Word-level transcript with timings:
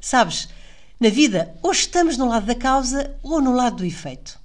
Sabes, 0.00 0.48
na 1.00 1.08
vida, 1.08 1.54
ou 1.62 1.72
estamos 1.72 2.16
no 2.16 2.28
lado 2.28 2.46
da 2.46 2.54
causa 2.54 3.16
ou 3.22 3.40
no 3.40 3.52
lado 3.52 3.78
do 3.78 3.84
efeito. 3.84 4.38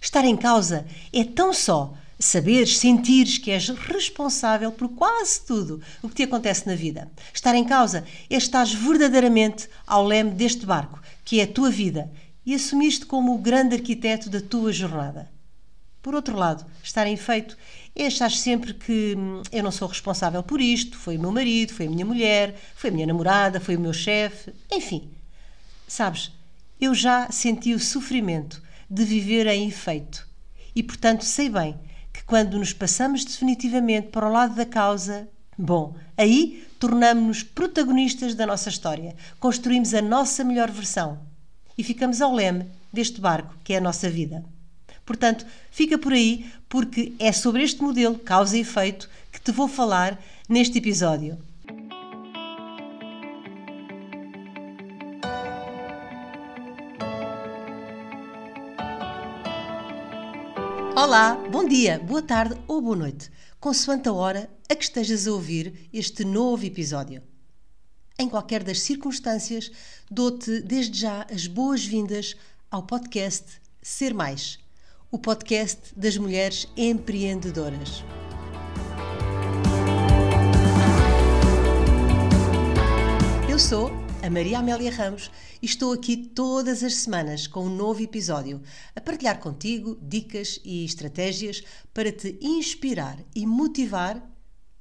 Estar 0.00 0.24
em 0.24 0.36
causa 0.36 0.86
é 1.12 1.24
tão 1.24 1.52
só 1.52 1.94
saberes, 2.18 2.78
sentires 2.78 3.38
que 3.38 3.50
és 3.50 3.68
responsável 3.68 4.70
por 4.70 4.88
quase 4.90 5.40
tudo 5.40 5.80
o 6.02 6.08
que 6.08 6.14
te 6.14 6.22
acontece 6.22 6.66
na 6.66 6.74
vida. 6.74 7.10
Estar 7.34 7.54
em 7.54 7.64
causa 7.64 8.04
é 8.30 8.36
estar 8.36 8.64
verdadeiramente 8.64 9.68
ao 9.86 10.04
leme 10.04 10.30
deste 10.30 10.64
barco, 10.64 11.00
que 11.24 11.40
é 11.40 11.44
a 11.44 11.52
tua 11.52 11.70
vida, 11.70 12.10
e 12.46 12.54
assumiste 12.54 13.06
como 13.06 13.34
o 13.34 13.38
grande 13.38 13.74
arquiteto 13.74 14.30
da 14.30 14.40
tua 14.40 14.72
jornada. 14.72 15.31
Por 16.02 16.16
outro 16.16 16.36
lado, 16.36 16.66
estar 16.82 17.06
em 17.06 17.16
feito 17.16 17.56
é 17.94 18.06
achar 18.06 18.30
sempre 18.32 18.74
que 18.74 19.14
hum, 19.16 19.40
eu 19.52 19.62
não 19.62 19.70
sou 19.70 19.86
responsável 19.86 20.42
por 20.42 20.60
isto, 20.60 20.98
foi 20.98 21.16
o 21.16 21.20
meu 21.20 21.30
marido, 21.30 21.72
foi 21.72 21.86
a 21.86 21.90
minha 21.90 22.04
mulher, 22.04 22.56
foi 22.74 22.90
a 22.90 22.92
minha 22.92 23.06
namorada, 23.06 23.60
foi 23.60 23.76
o 23.76 23.80
meu 23.80 23.92
chefe, 23.92 24.52
enfim. 24.70 25.08
Sabes, 25.86 26.32
eu 26.80 26.92
já 26.92 27.30
senti 27.30 27.72
o 27.72 27.78
sofrimento 27.78 28.60
de 28.90 29.04
viver 29.04 29.46
em 29.46 29.68
efeito 29.68 30.26
e, 30.74 30.82
portanto, 30.82 31.24
sei 31.24 31.48
bem 31.48 31.78
que 32.12 32.24
quando 32.24 32.58
nos 32.58 32.72
passamos 32.72 33.24
definitivamente 33.24 34.08
para 34.08 34.28
o 34.28 34.32
lado 34.32 34.56
da 34.56 34.66
causa, 34.66 35.28
bom, 35.56 35.94
aí 36.16 36.66
tornamos-nos 36.80 37.44
protagonistas 37.44 38.34
da 38.34 38.44
nossa 38.44 38.68
história, 38.68 39.14
construímos 39.38 39.94
a 39.94 40.02
nossa 40.02 40.42
melhor 40.42 40.70
versão 40.70 41.20
e 41.78 41.84
ficamos 41.84 42.20
ao 42.20 42.34
leme 42.34 42.66
deste 42.92 43.20
barco 43.20 43.54
que 43.62 43.72
é 43.72 43.78
a 43.78 43.80
nossa 43.80 44.10
vida. 44.10 44.44
Portanto, 45.04 45.44
fica 45.70 45.98
por 45.98 46.12
aí, 46.12 46.50
porque 46.68 47.12
é 47.18 47.32
sobre 47.32 47.62
este 47.62 47.82
modelo 47.82 48.18
causa 48.18 48.56
e 48.56 48.60
efeito 48.60 49.08
que 49.32 49.40
te 49.40 49.50
vou 49.50 49.68
falar 49.68 50.20
neste 50.48 50.78
episódio. 50.78 51.38
Olá, 60.94 61.34
bom 61.50 61.66
dia, 61.66 61.98
boa 61.98 62.22
tarde 62.22 62.54
ou 62.68 62.80
boa 62.80 62.94
noite, 62.94 63.30
consoante 63.58 64.08
a 64.08 64.12
hora 64.12 64.48
a 64.68 64.76
que 64.76 64.84
estejas 64.84 65.26
a 65.26 65.32
ouvir 65.32 65.88
este 65.92 66.24
novo 66.24 66.64
episódio. 66.64 67.22
Em 68.18 68.28
qualquer 68.28 68.62
das 68.62 68.80
circunstâncias, 68.80 69.70
dou-te 70.08 70.60
desde 70.60 71.00
já 71.00 71.26
as 71.28 71.46
boas-vindas 71.46 72.36
ao 72.70 72.84
podcast 72.84 73.60
Ser 73.82 74.14
Mais 74.14 74.61
o 75.12 75.18
podcast 75.18 75.92
das 75.94 76.16
mulheres 76.16 76.66
empreendedoras. 76.74 78.02
Eu 83.46 83.58
sou 83.58 83.90
a 84.22 84.30
Maria 84.30 84.60
Amélia 84.60 84.90
Ramos 84.90 85.30
e 85.60 85.66
estou 85.66 85.92
aqui 85.92 86.16
todas 86.16 86.82
as 86.82 86.94
semanas 86.94 87.46
com 87.46 87.66
um 87.66 87.76
novo 87.76 88.00
episódio 88.00 88.62
a 88.96 89.02
partilhar 89.02 89.38
contigo 89.38 89.98
dicas 90.00 90.58
e 90.64 90.82
estratégias 90.82 91.62
para 91.92 92.10
te 92.10 92.38
inspirar 92.40 93.22
e 93.34 93.44
motivar 93.44 94.26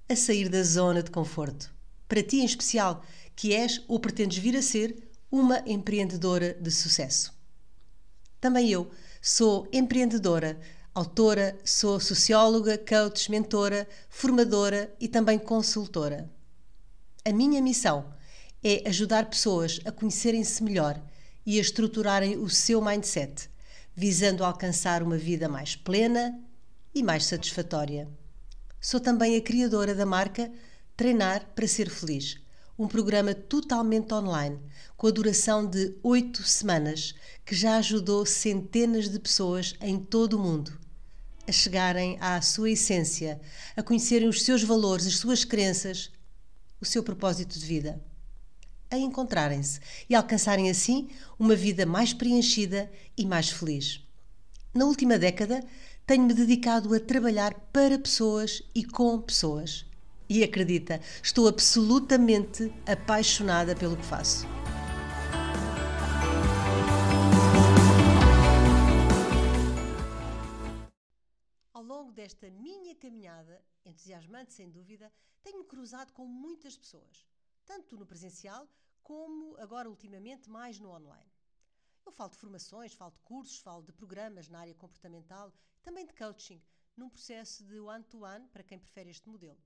a 0.08 0.16
sair 0.16 0.48
da 0.48 0.64
zona 0.64 1.04
de 1.04 1.12
conforto. 1.12 1.70
Para 2.08 2.24
ti 2.24 2.38
em 2.38 2.46
especial, 2.46 3.04
que 3.36 3.54
és 3.54 3.84
ou 3.86 4.00
pretendes 4.00 4.38
vir 4.38 4.56
a 4.56 4.62
ser 4.62 5.12
uma 5.30 5.62
empreendedora 5.68 6.54
de 6.54 6.72
sucesso. 6.72 7.34
Também 8.40 8.72
eu 8.72 8.90
Sou 9.24 9.68
empreendedora, 9.72 10.60
autora, 10.96 11.56
sou 11.64 12.00
socióloga, 12.00 12.76
coach, 12.76 13.30
mentora, 13.30 13.88
formadora 14.10 14.92
e 15.00 15.08
também 15.08 15.38
consultora. 15.38 16.28
A 17.24 17.32
minha 17.32 17.62
missão 17.62 18.12
é 18.64 18.82
ajudar 18.90 19.30
pessoas 19.30 19.80
a 19.86 19.92
conhecerem-se 19.92 20.64
melhor 20.64 21.00
e 21.46 21.60
a 21.60 21.62
estruturarem 21.62 22.36
o 22.36 22.50
seu 22.50 22.82
mindset, 22.82 23.48
visando 23.96 24.44
alcançar 24.44 25.04
uma 25.04 25.20
vida 25.20 25.48
mais 25.48 25.76
plena 25.76 26.42
e 26.92 27.04
mais 27.04 27.26
satisfatória. 27.26 28.10
Sou 28.80 29.00
também 29.00 29.38
a 29.38 29.42
criadora 29.42 29.94
da 29.94 30.06
marca 30.06 30.52
Treinar 30.98 31.46
para 31.54 31.68
Ser 31.68 31.92
Feliz, 31.92 32.40
um 32.82 32.88
programa 32.88 33.36
totalmente 33.36 34.12
online, 34.12 34.60
com 34.98 35.06
a 35.06 35.12
duração 35.12 35.64
de 35.64 35.94
oito 36.02 36.42
semanas, 36.42 37.14
que 37.46 37.54
já 37.54 37.78
ajudou 37.78 38.26
centenas 38.26 39.08
de 39.08 39.20
pessoas 39.20 39.76
em 39.80 40.00
todo 40.00 40.34
o 40.34 40.40
mundo 40.40 40.80
a 41.48 41.52
chegarem 41.52 42.18
à 42.20 42.42
sua 42.42 42.72
essência, 42.72 43.40
a 43.76 43.84
conhecerem 43.84 44.28
os 44.28 44.42
seus 44.42 44.64
valores, 44.64 45.06
as 45.06 45.18
suas 45.18 45.44
crenças, 45.46 46.12
o 46.80 46.86
seu 46.86 47.04
propósito 47.04 47.60
de 47.60 47.66
vida, 47.66 48.02
a 48.90 48.98
encontrarem-se 48.98 49.80
e 50.10 50.16
alcançarem 50.16 50.68
assim 50.68 51.10
uma 51.38 51.56
vida 51.56 51.86
mais 51.86 52.14
preenchida 52.14 52.92
e 53.16 53.28
mais 53.28 53.50
feliz. 53.50 54.04
Na 54.74 54.86
última 54.86 55.20
década, 55.20 55.64
tenho-me 56.08 56.34
dedicado 56.34 56.94
a 56.96 57.00
trabalhar 57.00 57.54
para 57.72 58.00
pessoas 58.00 58.64
e 58.74 58.84
com 58.84 59.22
pessoas 59.22 59.86
e 60.32 60.46
acredita, 60.46 61.02
estou 61.22 61.46
absolutamente 61.46 62.74
apaixonada 62.90 63.76
pelo 63.76 63.98
que 63.98 64.06
faço. 64.06 64.48
Ao 71.74 71.84
longo 71.84 72.14
desta 72.14 72.50
minha 72.50 72.96
caminhada, 72.96 73.62
entusiasmante 73.84 74.54
sem 74.54 74.70
dúvida, 74.70 75.12
tenho-me 75.44 75.66
cruzado 75.66 76.14
com 76.14 76.26
muitas 76.26 76.78
pessoas, 76.78 77.28
tanto 77.66 77.98
no 77.98 78.06
presencial 78.06 78.66
como 79.04 79.58
agora 79.58 79.90
ultimamente 79.90 80.50
mais 80.50 80.80
no 80.80 80.92
online. 80.92 81.30
Eu 82.06 82.12
falo 82.14 82.30
de 82.30 82.38
formações, 82.38 82.94
falo 82.94 83.12
de 83.12 83.20
cursos, 83.20 83.58
falo 83.58 83.84
de 83.84 83.92
programas 83.92 84.48
na 84.48 84.62
área 84.62 84.76
comportamental, 84.76 85.52
também 85.84 86.06
de 86.06 86.14
coaching, 86.14 86.62
num 86.96 87.10
processo 87.10 87.66
de 87.66 87.82
one-to-one 87.82 88.46
-one, 88.46 88.48
para 88.48 88.64
quem 88.64 88.80
prefere 88.80 89.10
este 89.10 89.28
modelo. 89.28 89.60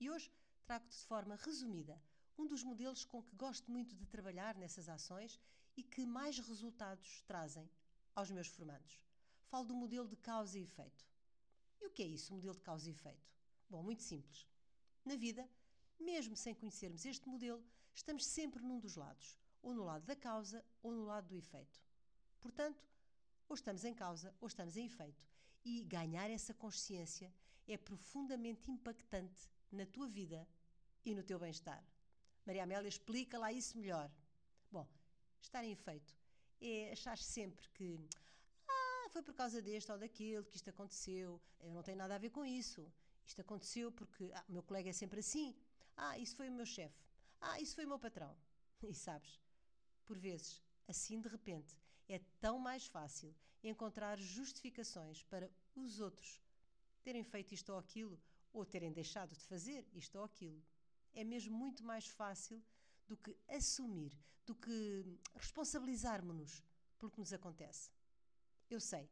E 0.00 0.10
hoje 0.10 0.30
trago-te 0.64 0.96
de 0.96 1.04
forma 1.04 1.36
resumida 1.36 2.00
um 2.36 2.46
dos 2.46 2.62
modelos 2.64 3.04
com 3.04 3.22
que 3.22 3.36
gosto 3.36 3.70
muito 3.70 3.94
de 3.94 4.06
trabalhar 4.06 4.56
nessas 4.56 4.88
ações 4.88 5.40
e 5.76 5.82
que 5.82 6.04
mais 6.04 6.38
resultados 6.38 7.22
trazem 7.22 7.70
aos 8.14 8.30
meus 8.30 8.48
formandos. 8.48 9.00
Falo 9.46 9.64
do 9.64 9.74
modelo 9.74 10.08
de 10.08 10.16
causa 10.16 10.58
e 10.58 10.64
efeito. 10.64 11.06
E 11.80 11.86
o 11.86 11.90
que 11.90 12.02
é 12.02 12.06
isso, 12.06 12.32
o 12.32 12.36
modelo 12.36 12.54
de 12.54 12.60
causa 12.60 12.88
e 12.88 12.92
efeito? 12.92 13.30
Bom, 13.68 13.82
muito 13.82 14.02
simples. 14.02 14.46
Na 15.04 15.16
vida, 15.16 15.48
mesmo 15.98 16.36
sem 16.36 16.54
conhecermos 16.54 17.04
este 17.04 17.28
modelo, 17.28 17.64
estamos 17.94 18.24
sempre 18.24 18.62
num 18.62 18.80
dos 18.80 18.96
lados, 18.96 19.38
ou 19.62 19.74
no 19.74 19.84
lado 19.84 20.04
da 20.04 20.16
causa 20.16 20.64
ou 20.82 20.92
no 20.92 21.04
lado 21.04 21.28
do 21.28 21.36
efeito. 21.36 21.80
Portanto, 22.40 22.84
ou 23.48 23.54
estamos 23.54 23.84
em 23.84 23.94
causa 23.94 24.34
ou 24.40 24.48
estamos 24.48 24.76
em 24.76 24.86
efeito. 24.86 25.24
E 25.64 25.82
ganhar 25.84 26.28
essa 26.30 26.52
consciência 26.52 27.32
é 27.66 27.76
profundamente 27.76 28.70
impactante 28.70 29.48
na 29.70 29.86
tua 29.86 30.08
vida 30.08 30.46
e 31.04 31.14
no 31.14 31.22
teu 31.22 31.38
bem-estar. 31.38 31.82
Maria 32.46 32.64
Amélia 32.64 32.88
explica 32.88 33.38
lá 33.38 33.52
isso 33.52 33.78
melhor. 33.78 34.10
Bom, 34.70 34.86
estar 35.40 35.64
em 35.64 35.72
efeito 35.72 36.14
é 36.60 36.92
achar 36.92 37.18
sempre 37.18 37.68
que 37.70 38.08
ah, 38.68 39.08
foi 39.10 39.22
por 39.22 39.34
causa 39.34 39.60
deste 39.62 39.90
ou 39.92 39.98
daquele 39.98 40.44
que 40.44 40.56
isto 40.56 40.70
aconteceu, 40.70 41.40
eu 41.60 41.72
não 41.72 41.82
tenho 41.82 41.98
nada 41.98 42.14
a 42.14 42.18
ver 42.18 42.30
com 42.30 42.44
isso. 42.44 42.90
Isto 43.26 43.40
aconteceu 43.40 43.90
porque 43.90 44.30
ah, 44.34 44.44
meu 44.48 44.62
colega 44.62 44.90
é 44.90 44.92
sempre 44.92 45.20
assim. 45.20 45.54
Ah, 45.96 46.18
isso 46.18 46.36
foi 46.36 46.48
o 46.48 46.52
meu 46.52 46.66
chefe. 46.66 47.02
Ah, 47.40 47.60
isso 47.60 47.74
foi 47.74 47.84
o 47.84 47.88
meu 47.88 47.98
patrão. 47.98 48.34
E 48.82 48.92
sabes, 48.92 49.40
por 50.04 50.18
vezes, 50.18 50.62
assim 50.86 51.18
de 51.18 51.28
repente, 51.28 51.78
é 52.06 52.18
tão 52.38 52.58
mais 52.58 52.86
fácil 52.86 53.34
encontrar 53.62 54.18
justificações 54.18 55.22
para 55.22 55.50
os 55.74 56.00
outros 56.00 56.42
terem 57.02 57.24
feito 57.24 57.54
isto 57.54 57.72
ou 57.72 57.78
aquilo 57.78 58.20
ou 58.54 58.64
terem 58.64 58.92
deixado 58.92 59.34
de 59.34 59.44
fazer 59.44 59.86
isto 59.92 60.16
ou 60.16 60.24
aquilo. 60.24 60.62
É 61.12 61.24
mesmo 61.24 61.56
muito 61.56 61.84
mais 61.84 62.06
fácil 62.06 62.62
do 63.06 63.16
que 63.16 63.36
assumir, 63.48 64.16
do 64.46 64.54
que 64.54 65.04
responsabilizarmos-nos 65.34 66.62
pelo 66.98 67.10
que 67.10 67.18
nos 67.18 67.32
acontece. 67.32 67.90
Eu 68.70 68.80
sei, 68.80 69.10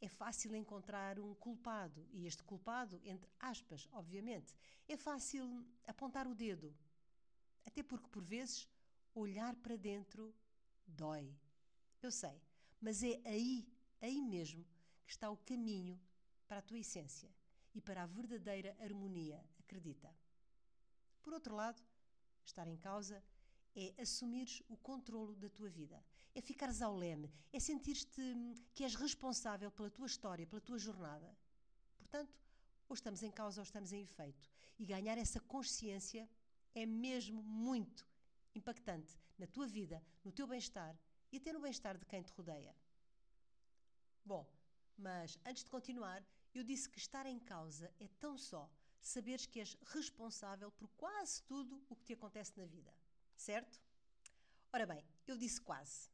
é 0.00 0.08
fácil 0.08 0.54
encontrar 0.54 1.18
um 1.18 1.34
culpado, 1.34 2.06
e 2.12 2.26
este 2.26 2.42
culpado, 2.44 3.00
entre 3.04 3.30
aspas, 3.40 3.88
obviamente, 3.92 4.54
é 4.88 4.96
fácil 4.96 5.66
apontar 5.86 6.26
o 6.26 6.34
dedo. 6.34 6.74
Até 7.64 7.82
porque, 7.82 8.08
por 8.08 8.24
vezes, 8.24 8.68
olhar 9.14 9.54
para 9.56 9.76
dentro 9.76 10.34
dói. 10.86 11.34
Eu 12.00 12.12
sei, 12.12 12.40
mas 12.80 13.02
é 13.02 13.20
aí, 13.24 13.66
aí 14.00 14.22
mesmo, 14.22 14.64
que 15.04 15.12
está 15.12 15.28
o 15.30 15.36
caminho 15.36 16.00
para 16.46 16.58
a 16.58 16.62
tua 16.62 16.78
essência 16.78 17.35
e 17.76 17.80
para 17.80 18.02
a 18.02 18.06
verdadeira 18.06 18.74
harmonia, 18.80 19.38
acredita. 19.60 20.10
Por 21.22 21.34
outro 21.34 21.54
lado, 21.54 21.82
estar 22.42 22.66
em 22.66 22.76
causa 22.78 23.22
é 23.74 23.94
assumires 24.00 24.62
o 24.66 24.76
controlo 24.78 25.36
da 25.36 25.50
tua 25.50 25.68
vida, 25.68 26.02
é 26.34 26.40
ficares 26.40 26.80
ao 26.80 26.96
leme, 26.96 27.30
é 27.52 27.60
sentir-te 27.60 28.22
que 28.74 28.82
és 28.82 28.94
responsável 28.94 29.70
pela 29.70 29.90
tua 29.90 30.06
história, 30.06 30.46
pela 30.46 30.60
tua 30.60 30.78
jornada. 30.78 31.36
Portanto, 31.98 32.34
ou 32.88 32.94
estamos 32.94 33.22
em 33.22 33.30
causa 33.30 33.60
ou 33.60 33.64
estamos 33.64 33.92
em 33.92 34.02
efeito. 34.02 34.48
E 34.78 34.86
ganhar 34.86 35.18
essa 35.18 35.40
consciência 35.40 36.28
é 36.74 36.86
mesmo 36.86 37.42
muito 37.42 38.06
impactante 38.54 39.18
na 39.38 39.46
tua 39.46 39.66
vida, 39.66 40.02
no 40.24 40.32
teu 40.32 40.46
bem-estar 40.46 40.96
e 41.30 41.36
até 41.36 41.52
no 41.52 41.60
bem-estar 41.60 41.98
de 41.98 42.06
quem 42.06 42.22
te 42.22 42.32
rodeia. 42.32 42.74
Bom, 44.24 44.46
mas 44.96 45.38
antes 45.44 45.62
de 45.62 45.70
continuar, 45.70 46.24
eu 46.58 46.64
disse 46.64 46.88
que 46.88 46.98
estar 46.98 47.26
em 47.26 47.38
causa 47.38 47.92
é 48.00 48.08
tão 48.18 48.38
só 48.38 48.70
saberes 49.00 49.46
que 49.46 49.60
és 49.60 49.76
responsável 49.82 50.70
por 50.72 50.88
quase 50.96 51.42
tudo 51.42 51.84
o 51.88 51.94
que 51.94 52.04
te 52.04 52.12
acontece 52.14 52.56
na 52.56 52.64
vida, 52.64 52.92
certo? 53.36 53.80
Ora 54.72 54.86
bem, 54.86 55.04
eu 55.26 55.36
disse 55.36 55.60
quase. 55.60 56.10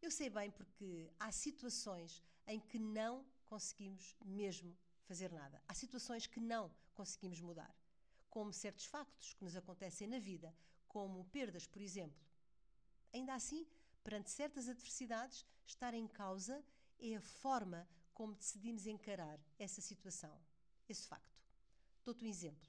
Eu 0.00 0.10
sei 0.10 0.30
bem 0.30 0.50
porque 0.50 1.10
há 1.18 1.30
situações 1.30 2.22
em 2.46 2.58
que 2.58 2.78
não 2.78 3.24
conseguimos 3.46 4.16
mesmo 4.24 4.76
fazer 5.04 5.32
nada. 5.32 5.62
Há 5.68 5.74
situações 5.74 6.26
que 6.26 6.40
não 6.40 6.70
conseguimos 6.94 7.40
mudar, 7.40 7.74
como 8.28 8.52
certos 8.52 8.86
factos 8.86 9.34
que 9.34 9.44
nos 9.44 9.56
acontecem 9.56 10.08
na 10.08 10.18
vida, 10.18 10.54
como 10.86 11.24
perdas, 11.26 11.66
por 11.66 11.82
exemplo. 11.82 12.26
Ainda 13.12 13.34
assim, 13.34 13.66
perante 14.02 14.30
certas 14.30 14.68
adversidades, 14.68 15.44
estar 15.66 15.94
em 15.94 16.06
causa 16.06 16.64
é 16.98 17.16
a 17.16 17.20
forma 17.20 17.88
como 18.18 18.34
decidimos 18.34 18.84
encarar 18.88 19.38
essa 19.60 19.80
situação, 19.80 20.36
esse 20.88 21.06
facto. 21.06 21.40
Dou-te 22.04 22.24
um 22.24 22.26
exemplo. 22.26 22.68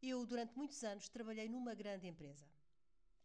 Eu, 0.00 0.24
durante 0.24 0.56
muitos 0.56 0.84
anos, 0.84 1.08
trabalhei 1.08 1.48
numa 1.48 1.74
grande 1.74 2.06
empresa. 2.06 2.46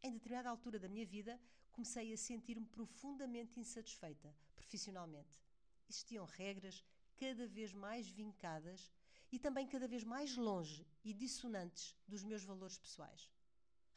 Em 0.02 0.12
determinada 0.12 0.50
altura 0.50 0.80
da 0.80 0.90
minha 0.90 1.06
vida, 1.06 1.40
comecei 1.72 2.12
a 2.12 2.18
sentir-me 2.18 2.66
profundamente 2.66 3.60
insatisfeita 3.60 4.34
profissionalmente. 4.56 5.40
Existiam 5.88 6.26
regras 6.26 6.84
cada 7.16 7.46
vez 7.46 7.72
mais 7.72 8.10
vincadas 8.10 8.92
e 9.32 9.38
também 9.38 9.68
cada 9.68 9.88
vez 9.88 10.04
mais 10.04 10.36
longe 10.36 10.84
e 11.04 11.14
dissonantes 11.14 11.96
dos 12.08 12.24
meus 12.24 12.44
valores 12.44 12.80
pessoais. 12.80 13.30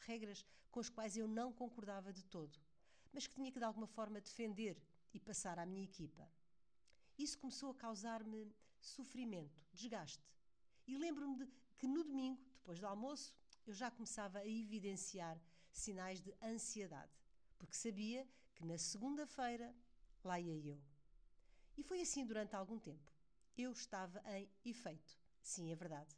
Regras 0.01 0.45
com 0.69 0.79
as 0.79 0.89
quais 0.89 1.17
eu 1.17 1.27
não 1.27 1.51
concordava 1.51 2.13
de 2.13 2.23
todo, 2.25 2.59
mas 3.11 3.25
que 3.25 3.33
tinha 3.33 3.51
que 3.51 3.57
de 3.57 3.65
alguma 3.65 3.87
forma 3.87 4.21
defender 4.21 4.79
e 5.15 5.19
passar 5.19 5.57
à 5.57 5.65
minha 5.65 5.83
equipa. 5.83 6.29
Isso 7.17 7.39
começou 7.39 7.71
a 7.71 7.75
causar-me 7.75 8.53
sofrimento, 8.79 9.63
desgaste. 9.73 10.23
E 10.85 10.97
lembro-me 10.97 11.37
de 11.37 11.51
que 11.77 11.87
no 11.87 12.03
domingo, 12.03 12.41
depois 12.53 12.79
do 12.79 12.87
almoço, 12.87 13.33
eu 13.65 13.73
já 13.73 13.89
começava 13.89 14.39
a 14.39 14.47
evidenciar 14.47 15.39
sinais 15.71 16.21
de 16.21 16.33
ansiedade, 16.41 17.11
porque 17.57 17.75
sabia 17.75 18.27
que 18.53 18.65
na 18.65 18.77
segunda-feira 18.77 19.75
lá 20.23 20.39
ia 20.39 20.57
eu. 20.57 20.79
E 21.77 21.83
foi 21.83 22.01
assim 22.01 22.25
durante 22.25 22.55
algum 22.55 22.79
tempo. 22.79 23.11
Eu 23.57 23.71
estava 23.71 24.21
em 24.33 24.49
efeito. 24.63 25.17
Sim, 25.41 25.71
é 25.71 25.75
verdade. 25.75 26.15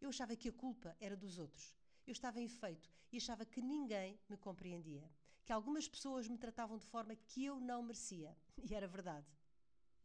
Eu 0.00 0.08
achava 0.08 0.36
que 0.36 0.48
a 0.48 0.52
culpa 0.52 0.96
era 1.00 1.16
dos 1.16 1.38
outros. 1.38 1.74
Eu 2.06 2.12
estava 2.12 2.40
em 2.40 2.44
efeito 2.44 2.90
e 3.12 3.16
achava 3.16 3.44
que 3.44 3.60
ninguém 3.60 4.18
me 4.28 4.36
compreendia. 4.36 5.08
Que 5.44 5.52
algumas 5.52 5.88
pessoas 5.88 6.28
me 6.28 6.38
tratavam 6.38 6.76
de 6.76 6.86
forma 6.86 7.14
que 7.14 7.44
eu 7.44 7.60
não 7.60 7.82
merecia. 7.82 8.36
E 8.68 8.74
era 8.74 8.88
verdade. 8.88 9.26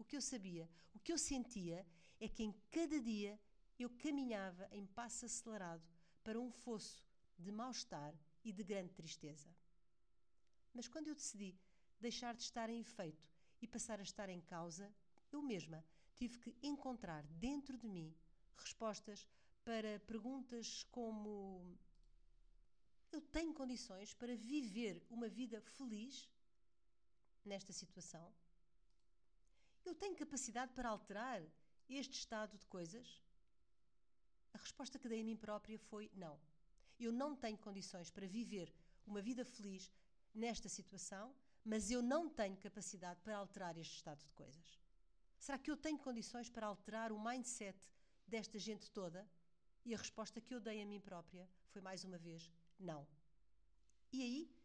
O 0.01 0.03
que 0.03 0.17
eu 0.17 0.21
sabia, 0.21 0.67
o 0.95 0.99
que 0.99 1.13
eu 1.13 1.17
sentia, 1.17 1.85
é 2.19 2.27
que 2.27 2.41
em 2.41 2.51
cada 2.71 2.99
dia 2.99 3.39
eu 3.77 3.87
caminhava 3.87 4.67
em 4.71 4.83
passo 4.83 5.25
acelerado 5.25 5.87
para 6.23 6.39
um 6.39 6.49
fosso 6.49 7.05
de 7.37 7.51
mal-estar 7.51 8.11
e 8.43 8.51
de 8.51 8.63
grande 8.63 8.95
tristeza. 8.95 9.55
Mas 10.73 10.87
quando 10.87 11.07
eu 11.07 11.13
decidi 11.13 11.55
deixar 11.99 12.33
de 12.33 12.41
estar 12.41 12.67
em 12.67 12.79
efeito 12.79 13.29
e 13.61 13.67
passar 13.67 13.99
a 13.99 14.03
estar 14.03 14.27
em 14.27 14.41
causa, 14.41 14.91
eu 15.31 15.39
mesma 15.39 15.85
tive 16.15 16.39
que 16.39 16.57
encontrar 16.63 17.23
dentro 17.27 17.77
de 17.77 17.87
mim 17.87 18.11
respostas 18.57 19.27
para 19.63 19.99
perguntas 19.99 20.83
como: 20.85 21.77
Eu 23.11 23.21
tenho 23.21 23.53
condições 23.53 24.15
para 24.15 24.35
viver 24.35 25.05
uma 25.11 25.29
vida 25.29 25.61
feliz 25.61 26.27
nesta 27.45 27.71
situação? 27.71 28.33
Eu 29.85 29.95
tenho 29.95 30.15
capacidade 30.15 30.73
para 30.73 30.89
alterar 30.89 31.41
este 31.89 32.17
estado 32.17 32.57
de 32.57 32.65
coisas? 32.67 33.21
A 34.53 34.57
resposta 34.57 34.99
que 34.99 35.09
dei 35.09 35.21
a 35.21 35.23
mim 35.23 35.35
própria 35.35 35.79
foi 35.79 36.09
não. 36.13 36.39
Eu 36.99 37.11
não 37.11 37.35
tenho 37.35 37.57
condições 37.57 38.09
para 38.09 38.27
viver 38.27 38.71
uma 39.05 39.21
vida 39.21 39.43
feliz 39.43 39.91
nesta 40.33 40.69
situação, 40.69 41.33
mas 41.63 41.89
eu 41.89 42.01
não 42.01 42.29
tenho 42.29 42.57
capacidade 42.57 43.19
para 43.21 43.37
alterar 43.37 43.77
este 43.77 43.95
estado 43.95 44.21
de 44.23 44.31
coisas. 44.31 44.79
Será 45.39 45.57
que 45.57 45.71
eu 45.71 45.77
tenho 45.77 45.97
condições 45.97 46.49
para 46.49 46.67
alterar 46.67 47.11
o 47.11 47.19
mindset 47.19 47.77
desta 48.27 48.59
gente 48.59 48.89
toda? 48.91 49.27
E 49.83 49.93
a 49.93 49.97
resposta 49.97 50.39
que 50.39 50.53
eu 50.53 50.59
dei 50.59 50.81
a 50.81 50.85
mim 50.85 50.99
própria 50.99 51.49
foi 51.69 51.81
mais 51.81 52.03
uma 52.03 52.17
vez 52.17 52.51
não. 52.79 53.07
E 54.11 54.21
aí 54.21 54.60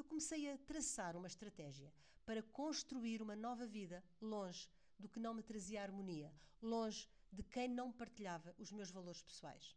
eu 0.00 0.04
comecei 0.04 0.50
a 0.50 0.56
traçar 0.56 1.14
uma 1.14 1.26
estratégia 1.26 1.92
para 2.24 2.42
construir 2.42 3.20
uma 3.20 3.36
nova 3.36 3.66
vida 3.66 4.02
longe 4.18 4.66
do 4.98 5.10
que 5.10 5.20
não 5.20 5.34
me 5.34 5.42
trazia 5.42 5.82
harmonia, 5.82 6.32
longe 6.62 7.06
de 7.30 7.42
quem 7.42 7.68
não 7.68 7.92
partilhava 7.92 8.54
os 8.58 8.72
meus 8.72 8.90
valores 8.90 9.22
pessoais. 9.22 9.76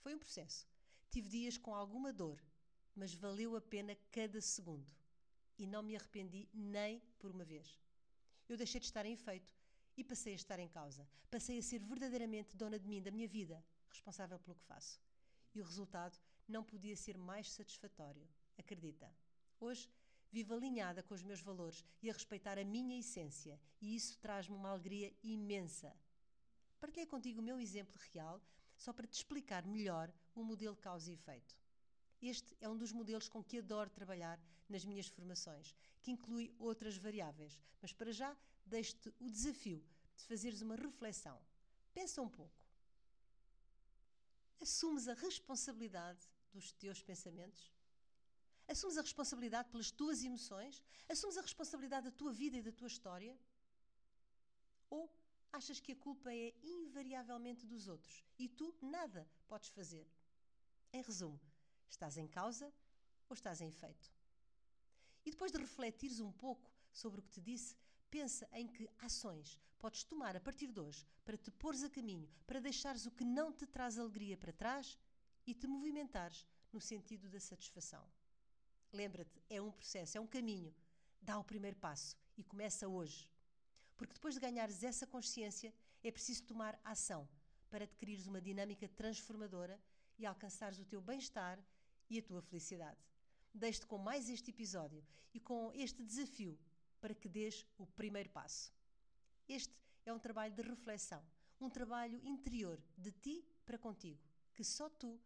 Foi 0.00 0.14
um 0.14 0.18
processo. 0.18 0.68
Tive 1.08 1.30
dias 1.30 1.56
com 1.56 1.74
alguma 1.74 2.12
dor, 2.12 2.38
mas 2.94 3.14
valeu 3.14 3.56
a 3.56 3.60
pena 3.60 3.96
cada 4.12 4.38
segundo. 4.38 4.92
E 5.58 5.66
não 5.66 5.82
me 5.82 5.96
arrependi 5.96 6.46
nem 6.52 7.00
por 7.18 7.30
uma 7.30 7.44
vez. 7.44 7.80
Eu 8.50 8.58
deixei 8.58 8.80
de 8.80 8.86
estar 8.86 9.06
em 9.06 9.14
efeito 9.14 9.56
e 9.96 10.04
passei 10.04 10.34
a 10.34 10.36
estar 10.36 10.58
em 10.58 10.68
causa. 10.68 11.08
Passei 11.30 11.58
a 11.58 11.62
ser 11.62 11.78
verdadeiramente 11.78 12.54
dona 12.54 12.78
de 12.78 12.86
mim, 12.86 13.02
da 13.02 13.10
minha 13.10 13.26
vida, 13.26 13.64
responsável 13.88 14.38
pelo 14.38 14.56
que 14.56 14.64
faço. 14.66 15.00
E 15.54 15.60
o 15.62 15.64
resultado 15.64 16.18
não 16.46 16.62
podia 16.62 16.94
ser 16.94 17.16
mais 17.16 17.50
satisfatório. 17.50 18.28
Acredita. 18.58 19.10
Hoje 19.60 19.88
vivo 20.30 20.54
alinhada 20.54 21.02
com 21.02 21.14
os 21.14 21.22
meus 21.22 21.40
valores 21.40 21.84
e 22.02 22.10
a 22.10 22.12
respeitar 22.12 22.58
a 22.58 22.64
minha 22.64 22.98
essência, 22.98 23.60
e 23.80 23.96
isso 23.96 24.18
traz-me 24.18 24.54
uma 24.54 24.70
alegria 24.70 25.12
imensa. 25.22 25.94
Partilhei 26.78 27.06
contigo 27.06 27.40
o 27.40 27.44
meu 27.44 27.58
exemplo 27.58 27.98
real 28.12 28.40
só 28.76 28.92
para 28.92 29.06
te 29.06 29.14
explicar 29.14 29.66
melhor 29.66 30.12
o 30.34 30.44
modelo 30.44 30.76
causa 30.76 31.10
e 31.10 31.14
efeito. 31.14 31.56
Este 32.20 32.56
é 32.60 32.68
um 32.68 32.76
dos 32.76 32.92
modelos 32.92 33.28
com 33.28 33.42
que 33.42 33.58
adoro 33.58 33.90
trabalhar 33.90 34.40
nas 34.68 34.84
minhas 34.84 35.08
formações, 35.08 35.74
que 36.00 36.10
inclui 36.10 36.54
outras 36.58 36.96
variáveis, 36.96 37.58
mas 37.80 37.92
para 37.92 38.12
já 38.12 38.36
deixo-te 38.64 39.12
o 39.18 39.30
desafio 39.30 39.84
de 40.16 40.24
fazeres 40.24 40.60
uma 40.60 40.76
reflexão. 40.76 41.40
Pensa 41.92 42.20
um 42.22 42.28
pouco. 42.28 42.64
Assumes 44.60 45.08
a 45.08 45.14
responsabilidade 45.14 46.28
dos 46.52 46.72
teus 46.72 47.02
pensamentos? 47.02 47.72
Assumes 48.68 48.98
a 48.98 49.02
responsabilidade 49.02 49.70
pelas 49.70 49.90
tuas 49.90 50.22
emoções? 50.22 50.82
Assumes 51.08 51.38
a 51.38 51.40
responsabilidade 51.40 52.10
da 52.10 52.16
tua 52.16 52.32
vida 52.32 52.58
e 52.58 52.62
da 52.62 52.70
tua 52.70 52.86
história? 52.86 53.34
Ou 54.90 55.10
achas 55.50 55.80
que 55.80 55.92
a 55.92 55.96
culpa 55.96 56.30
é 56.30 56.54
invariavelmente 56.62 57.66
dos 57.66 57.88
outros 57.88 58.22
e 58.38 58.46
tu 58.46 58.74
nada 58.82 59.26
podes 59.48 59.70
fazer? 59.70 60.06
Em 60.92 61.02
resumo, 61.02 61.40
estás 61.88 62.18
em 62.18 62.26
causa 62.26 62.72
ou 63.28 63.34
estás 63.34 63.62
em 63.62 63.68
efeito? 63.68 64.12
E 65.24 65.30
depois 65.30 65.50
de 65.50 65.58
refletires 65.58 66.20
um 66.20 66.32
pouco 66.32 66.70
sobre 66.92 67.20
o 67.20 67.22
que 67.22 67.30
te 67.30 67.40
disse, 67.40 67.74
pensa 68.10 68.46
em 68.52 68.66
que 68.66 68.88
ações 68.98 69.58
podes 69.78 70.04
tomar 70.04 70.36
a 70.36 70.40
partir 70.40 70.72
de 70.72 70.80
hoje 70.80 71.06
para 71.24 71.36
te 71.36 71.50
pôres 71.50 71.82
a 71.84 71.88
caminho, 71.88 72.28
para 72.46 72.60
deixares 72.60 73.06
o 73.06 73.10
que 73.10 73.24
não 73.24 73.52
te 73.52 73.66
traz 73.66 73.98
alegria 73.98 74.36
para 74.36 74.52
trás 74.52 74.98
e 75.46 75.54
te 75.54 75.66
movimentares 75.66 76.46
no 76.72 76.80
sentido 76.80 77.28
da 77.28 77.40
satisfação. 77.40 78.06
Lembra-te, 78.92 79.42
é 79.50 79.60
um 79.60 79.70
processo, 79.70 80.16
é 80.16 80.20
um 80.20 80.26
caminho. 80.26 80.74
Dá 81.20 81.38
o 81.38 81.44
primeiro 81.44 81.76
passo 81.76 82.16
e 82.36 82.42
começa 82.42 82.88
hoje. 82.88 83.30
Porque 83.96 84.14
depois 84.14 84.34
de 84.34 84.40
ganhares 84.40 84.82
essa 84.82 85.06
consciência, 85.06 85.74
é 86.02 86.10
preciso 86.10 86.44
tomar 86.44 86.80
ação 86.84 87.28
para 87.68 87.84
adquirires 87.84 88.26
uma 88.26 88.40
dinâmica 88.40 88.88
transformadora 88.88 89.78
e 90.18 90.24
alcançares 90.24 90.78
o 90.78 90.84
teu 90.84 91.00
bem-estar 91.00 91.58
e 92.08 92.18
a 92.18 92.22
tua 92.22 92.40
felicidade. 92.40 92.98
Deixo-te 93.52 93.86
com 93.86 93.98
mais 93.98 94.28
este 94.28 94.50
episódio 94.50 95.04
e 95.34 95.40
com 95.40 95.72
este 95.74 96.02
desafio 96.02 96.58
para 97.00 97.14
que 97.14 97.28
dês 97.28 97.66
o 97.76 97.86
primeiro 97.86 98.30
passo. 98.30 98.72
Este 99.48 99.74
é 100.06 100.12
um 100.12 100.18
trabalho 100.18 100.54
de 100.54 100.62
reflexão, 100.62 101.22
um 101.60 101.68
trabalho 101.68 102.20
interior 102.24 102.80
de 102.96 103.10
ti 103.12 103.44
para 103.64 103.78
contigo, 103.78 104.20
que 104.54 104.64
só 104.64 104.88
tu 104.88 105.20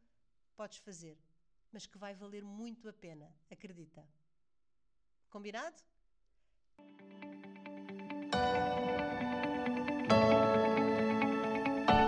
podes 0.56 0.78
fazer 0.78 1.18
mas 1.72 1.86
que 1.86 1.98
vai 1.98 2.14
valer 2.14 2.44
muito 2.44 2.88
a 2.88 2.92
pena, 2.92 3.32
acredita. 3.50 4.04
Combinado? 5.30 5.76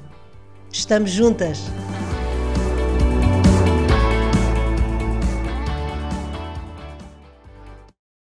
Estamos 0.70 1.10
juntas! 1.10 1.58